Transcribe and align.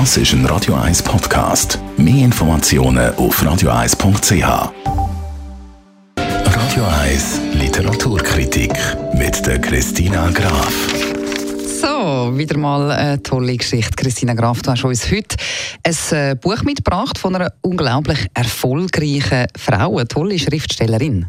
Das 0.00 0.16
ist 0.16 0.32
ein 0.32 0.44
Radio 0.46 0.74
1 0.74 1.04
Podcast. 1.04 1.78
Mehr 1.96 2.24
Informationen 2.24 3.14
auf 3.14 3.40
radio1.ch. 3.40 4.72
Radio 6.16 6.84
1 6.84 7.40
Literaturkritik 7.52 8.72
mit 9.14 9.46
der 9.46 9.60
Christina 9.60 10.30
Graf. 10.30 10.74
So, 11.80 12.36
wieder 12.36 12.58
mal 12.58 12.90
eine 12.90 13.22
tolle 13.22 13.56
Geschichte. 13.56 13.92
Christina 13.94 14.34
Graf, 14.34 14.62
du 14.62 14.72
hast 14.72 14.82
uns 14.82 15.08
heute 15.12 15.36
ein 15.84 15.94
äh, 16.10 16.34
Buch 16.34 16.64
mitgebracht 16.64 17.16
von 17.16 17.36
einer 17.36 17.52
unglaublich 17.60 18.26
erfolgreichen 18.34 19.46
Frau, 19.56 19.98
eine 19.98 20.08
tolle 20.08 20.40
Schriftstellerin. 20.40 21.26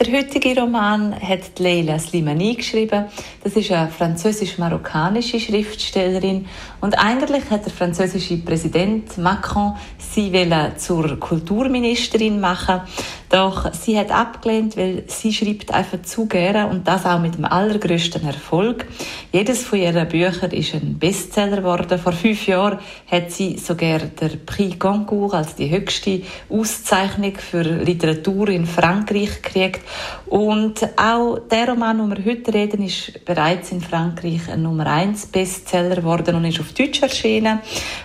Der 0.00 0.16
heutige 0.16 0.58
Roman 0.58 1.14
hat 1.14 1.58
Leila 1.58 1.98
Slimani 1.98 2.54
geschrieben. 2.54 3.04
Das 3.44 3.52
ist 3.54 3.70
eine 3.70 3.90
französisch-marokkanische 3.90 5.38
Schriftstellerin. 5.38 6.46
Und 6.80 6.98
eigentlich 6.98 7.50
hat 7.50 7.66
der 7.66 7.72
französische 7.72 8.38
Präsident 8.38 9.18
Macron 9.18 9.76
sie 9.98 10.32
zur 10.78 11.20
Kulturministerin 11.20 12.40
machen. 12.40 12.80
Doch 13.28 13.72
sie 13.72 13.96
hat 13.96 14.10
abgelehnt, 14.10 14.76
weil 14.76 15.04
sie 15.06 15.32
schreibt 15.32 15.72
einfach 15.72 16.02
zu 16.02 16.26
gerne 16.26 16.66
und 16.66 16.88
das 16.88 17.06
auch 17.06 17.20
mit 17.20 17.36
dem 17.36 17.44
allergrößten 17.44 18.26
Erfolg. 18.26 18.86
Jedes 19.32 19.62
von 19.62 19.78
ihren 19.78 20.08
Büchern 20.08 20.50
ist 20.50 20.74
ein 20.74 20.98
Bestseller 20.98 21.58
geworden. 21.58 21.98
Vor 21.98 22.12
fünf 22.12 22.48
Jahren 22.48 22.80
hat 23.08 23.30
sie 23.30 23.56
sogar 23.56 24.00
der 24.00 24.30
Prix 24.30 24.80
Goncourt 24.80 25.34
als 25.34 25.54
die 25.54 25.70
höchste 25.70 26.22
Auszeichnung 26.48 27.34
für 27.36 27.62
Literatur 27.62 28.48
in 28.48 28.66
Frankreich 28.66 29.42
gekriegt. 29.42 29.82
Und 30.26 30.86
auch 30.98 31.38
der 31.50 31.68
Roman, 31.68 31.98
den 31.98 32.16
wir 32.16 32.32
heute 32.32 32.54
reden, 32.54 32.82
ist 32.82 33.24
bereits 33.24 33.72
in 33.72 33.80
Frankreich 33.80 34.48
ein 34.50 34.62
Nummer 34.62 34.86
1 34.86 35.26
Bestseller 35.26 35.96
geworden 35.96 36.36
und 36.36 36.44
ist 36.44 36.60
auf 36.60 36.72
Deutsch 36.72 37.02
erschienen. 37.02 37.60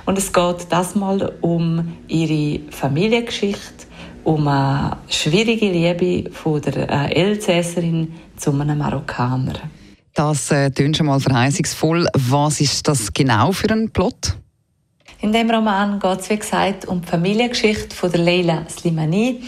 Und 0.06 0.18
es 0.18 0.32
geht 0.32 0.68
das 0.70 0.96
mal 0.96 1.34
um 1.42 1.98
ihre 2.08 2.62
Familiengeschichte 2.72 3.86
um 4.26 4.48
eine 4.48 4.98
schwierige 5.08 5.70
Liebe 5.70 6.32
von 6.32 6.60
der 6.60 6.90
äh, 6.90 7.14
Elsässerin 7.14 8.14
zu 8.36 8.52
einem 8.52 8.80
Marokkaner. 8.80 9.54
Das 10.14 10.52
äh, 10.52 10.72
schon 10.94 11.06
mal 11.06 11.20
verheißungsvoll. 11.20 12.08
Was 12.14 12.60
ist 12.60 12.88
das 12.88 13.14
genau 13.14 13.52
für 13.52 13.70
ein 13.70 13.92
Plot? 13.92 14.36
In 15.22 15.32
dem 15.32 15.50
Roman 15.50 16.00
geht 16.00 16.20
es, 16.20 16.30
wie 16.30 16.38
gesagt, 16.38 16.86
um 16.86 17.02
die 17.02 17.08
Familiengeschichte 17.08 17.96
von 17.96 18.12
der 18.12 18.22
Leila 18.22 18.66
Slimani, 18.70 19.42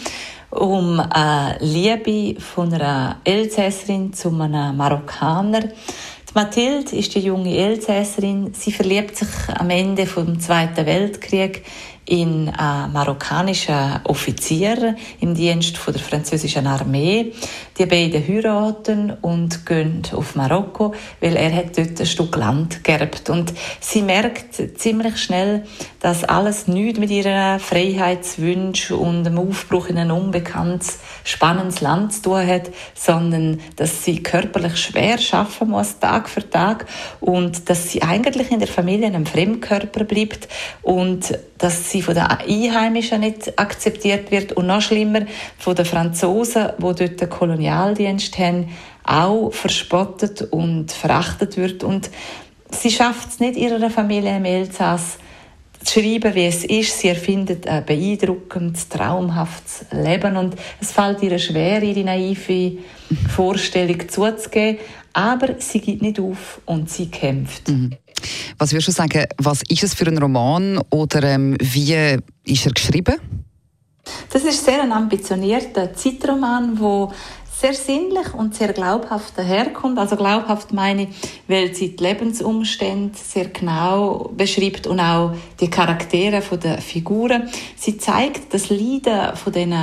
um 0.50 1.00
eine 1.00 1.58
Liebe 1.60 2.40
von 2.40 2.72
einer 2.72 3.16
Elsässerin 3.24 4.12
zu 4.12 4.28
einem 4.28 4.76
Marokkaner. 4.76 5.60
Die 5.60 6.34
Mathilde 6.34 6.96
ist 6.96 7.14
die 7.14 7.20
junge 7.20 7.56
Elsässerin. 7.56 8.52
Sie 8.54 8.72
verliebt 8.72 9.16
sich 9.16 9.28
am 9.54 9.70
Ende 9.70 10.04
des 10.04 10.44
Zweiten 10.44 10.86
Weltkriegs 10.86 11.60
in 12.08 12.48
einen 12.48 12.92
marokkanischen 12.92 14.00
Offizier 14.04 14.96
im 15.20 15.34
Dienst 15.34 15.76
von 15.76 15.92
der 15.92 16.02
französischen 16.02 16.66
Armee. 16.66 17.32
Die 17.76 17.84
beiden 17.84 18.26
heiraten 18.26 19.12
und 19.20 19.66
gehen 19.66 20.02
auf 20.12 20.34
Marokko, 20.34 20.94
weil 21.20 21.36
er 21.36 21.54
hat 21.54 21.76
dort 21.76 22.00
ein 22.00 22.06
Stück 22.06 22.34
Land 22.36 22.82
gerbt. 22.82 23.28
Und 23.28 23.52
sie 23.80 24.02
merkt 24.02 24.54
ziemlich 24.78 25.18
schnell, 25.18 25.64
dass 26.00 26.24
alles 26.24 26.66
nichts 26.66 26.98
mit 26.98 27.10
ihren 27.10 27.60
Freiheitswünschen 27.60 28.96
und 28.96 29.24
dem 29.24 29.38
Aufbruch 29.38 29.88
in 29.88 29.98
ein 29.98 30.10
unbekanntes, 30.10 31.00
spannendes 31.24 31.82
Land 31.82 32.14
zu 32.14 32.22
tun 32.22 32.46
hat, 32.46 32.70
sondern 32.94 33.60
dass 33.76 34.04
sie 34.04 34.22
körperlich 34.22 34.76
schwer 34.78 35.18
schaffen 35.18 35.70
muss, 35.70 35.98
Tag 35.98 36.28
für 36.28 36.48
Tag, 36.48 36.86
und 37.20 37.68
dass 37.68 37.90
sie 37.90 38.02
eigentlich 38.02 38.50
in 38.50 38.60
der 38.60 38.68
Familie 38.68 39.08
einem 39.08 39.26
Fremdkörper 39.26 40.04
bleibt 40.04 40.48
und 40.82 41.38
dass 41.58 41.90
sie 41.90 41.97
von 42.02 42.14
den 42.14 42.24
Einheimischen 42.24 43.20
nicht 43.20 43.58
akzeptiert 43.58 44.30
wird 44.30 44.52
und 44.52 44.66
noch 44.66 44.82
schlimmer 44.82 45.22
von 45.58 45.74
den 45.74 45.84
Franzosen, 45.84 46.68
die 46.78 46.82
dort 46.82 47.20
den 47.20 47.28
Kolonialdienst 47.28 48.38
haben, 48.38 48.68
auch 49.04 49.50
verspottet 49.52 50.42
und 50.52 50.92
verachtet 50.92 51.56
wird 51.56 51.82
und 51.82 52.10
sie 52.70 52.90
schafft 52.90 53.28
es 53.30 53.40
nicht 53.40 53.56
ihrer 53.56 53.90
Familie 53.90 54.36
im 54.36 54.44
Elsass 54.44 55.18
zu 55.82 56.00
schreiben, 56.00 56.34
wie 56.34 56.46
es 56.46 56.64
ist. 56.64 56.98
Sie 56.98 57.08
erfindet 57.08 57.66
ein 57.66 57.84
beeindruckendes, 57.84 58.88
traumhaftes 58.88 59.86
Leben 59.92 60.36
und 60.36 60.56
es 60.80 60.92
fällt 60.92 61.22
ihr 61.22 61.38
schwer, 61.38 61.82
ihre 61.82 62.04
naive 62.04 62.78
Vorstellung 63.34 64.08
zuzugeben, 64.08 64.78
aber 65.12 65.54
sie 65.58 65.80
gibt 65.80 66.02
nicht 66.02 66.20
auf 66.20 66.60
und 66.66 66.90
sie 66.90 67.10
kämpft. 67.10 67.68
Mhm. 67.68 67.96
Was 68.58 68.72
würdest 68.72 68.88
du 68.88 68.92
sagen, 68.92 69.26
was 69.38 69.62
ist 69.68 69.84
es 69.84 69.94
für 69.94 70.06
ein 70.06 70.18
Roman 70.18 70.80
oder 70.90 71.22
ähm, 71.24 71.56
wie 71.60 72.18
ist 72.44 72.66
er 72.66 72.72
geschrieben? 72.72 73.16
Das 74.30 74.42
ist 74.44 74.64
sehr 74.64 74.82
ein 74.82 74.92
ambitionierter 74.92 75.94
Zeitroman, 75.94 76.78
wo 76.78 77.12
sehr 77.60 77.74
sinnlich 77.74 78.34
und 78.34 78.54
sehr 78.54 78.72
glaubhaft 78.72 79.36
daherkommt. 79.36 79.98
Also 79.98 80.16
glaubhaft 80.16 80.72
meine 80.72 81.08
weil 81.48 81.74
sie 81.74 81.96
die 81.96 82.04
Lebensumstände 82.04 83.18
sehr 83.18 83.46
genau 83.46 84.30
beschreibt 84.36 84.86
und 84.86 85.00
auch 85.00 85.32
die 85.58 85.70
Charaktere 85.70 86.42
der 86.56 86.78
Figuren. 86.78 87.48
Sie 87.74 87.96
zeigt 87.96 88.52
das 88.52 88.68
Leiden 88.68 89.34
von 89.34 89.52
den 89.52 89.74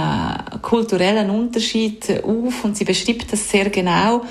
kulturellen 0.61 1.29
Unterschieden 1.29 2.23
auf 2.23 2.63
und 2.63 2.77
sie 2.77 2.85
beschreibt 2.85 3.33
das 3.33 3.49
sehr 3.49 3.69
genau. 3.69 4.21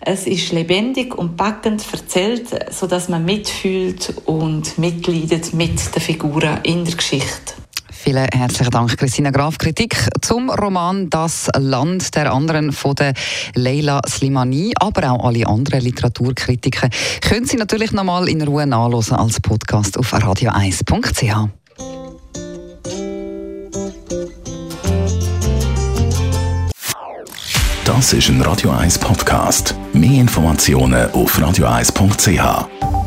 Es 0.00 0.26
ist 0.26 0.52
lebendig 0.52 1.16
und 1.16 1.36
packend 1.36 1.84
erzählt, 1.92 2.48
so 2.72 2.86
dass 2.86 3.08
man 3.08 3.24
mitfühlt 3.24 4.14
und 4.26 4.78
mitleidet 4.78 5.52
mit 5.52 5.94
den 5.94 6.02
Figuren 6.02 6.60
in 6.62 6.84
der 6.84 6.94
Geschichte. 6.94 7.63
Vielen 8.04 8.28
herzlichen 8.34 8.70
Dank, 8.70 8.98
Christina 8.98 9.30
Graf. 9.30 9.56
Kritik 9.56 9.96
zum 10.20 10.50
Roman 10.50 11.08
Das 11.08 11.48
Land 11.56 12.14
der 12.14 12.34
anderen 12.34 12.70
von 12.70 12.94
der 12.96 13.14
Leila 13.54 14.02
Slimani, 14.06 14.74
aber 14.78 15.10
auch 15.10 15.24
alle 15.24 15.46
anderen 15.46 15.80
Literaturkritiken 15.80 16.90
können 17.22 17.46
Sie 17.46 17.56
natürlich 17.56 17.92
noch 17.92 18.04
mal 18.04 18.28
in 18.28 18.42
Ruhe 18.42 18.66
nachlesen 18.66 19.16
als 19.16 19.40
Podcast 19.40 19.98
auf 19.98 20.12
radio1.ch. 20.12 21.48
Das 27.86 28.12
ist 28.12 28.28
ein 28.28 28.42
Radio 28.42 28.70
1 28.70 28.98
Podcast. 28.98 29.74
Mehr 29.94 30.20
Informationen 30.20 31.10
auf 31.12 31.38
radio1.ch. 31.38 33.03